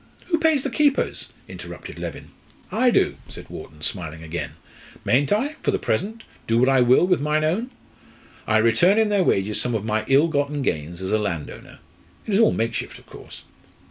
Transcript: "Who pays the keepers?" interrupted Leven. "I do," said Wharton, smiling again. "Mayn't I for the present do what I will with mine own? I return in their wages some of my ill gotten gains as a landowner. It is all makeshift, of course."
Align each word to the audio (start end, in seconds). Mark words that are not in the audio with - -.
"Who 0.29 0.39
pays 0.39 0.63
the 0.63 0.71
keepers?" 0.71 1.29
interrupted 1.47 1.99
Leven. 1.99 2.31
"I 2.71 2.89
do," 2.89 3.17
said 3.29 3.51
Wharton, 3.51 3.83
smiling 3.83 4.23
again. 4.23 4.53
"Mayn't 5.05 5.31
I 5.31 5.57
for 5.61 5.69
the 5.69 5.77
present 5.77 6.23
do 6.47 6.57
what 6.57 6.67
I 6.69 6.81
will 6.81 7.05
with 7.05 7.21
mine 7.21 7.43
own? 7.43 7.69
I 8.47 8.57
return 8.57 8.97
in 8.97 9.09
their 9.09 9.23
wages 9.23 9.61
some 9.61 9.75
of 9.75 9.85
my 9.85 10.03
ill 10.07 10.27
gotten 10.27 10.63
gains 10.63 11.03
as 11.03 11.11
a 11.11 11.19
landowner. 11.19 11.77
It 12.25 12.33
is 12.33 12.39
all 12.39 12.51
makeshift, 12.51 12.97
of 12.97 13.05
course." 13.05 13.43